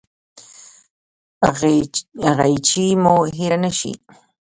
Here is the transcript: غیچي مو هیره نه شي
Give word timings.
غیچي 2.39 2.87
مو 3.03 3.15
هیره 3.37 3.57
نه 3.63 3.71
شي 3.77 3.93